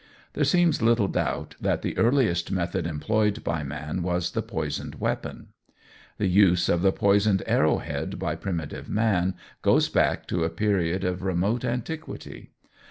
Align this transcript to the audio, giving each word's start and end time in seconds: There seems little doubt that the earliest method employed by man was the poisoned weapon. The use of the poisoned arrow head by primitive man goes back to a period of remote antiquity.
There 0.33 0.43
seems 0.45 0.81
little 0.81 1.07
doubt 1.07 1.53
that 1.61 1.83
the 1.83 1.95
earliest 1.95 2.49
method 2.51 2.87
employed 2.87 3.43
by 3.43 3.61
man 3.61 4.01
was 4.01 4.31
the 4.31 4.41
poisoned 4.41 4.95
weapon. 4.95 5.49
The 6.17 6.25
use 6.25 6.69
of 6.69 6.81
the 6.81 6.91
poisoned 6.91 7.43
arrow 7.45 7.77
head 7.77 8.17
by 8.17 8.33
primitive 8.35 8.89
man 8.89 9.35
goes 9.61 9.89
back 9.89 10.27
to 10.29 10.43
a 10.43 10.49
period 10.49 11.03
of 11.03 11.21
remote 11.21 11.63
antiquity. 11.63 12.49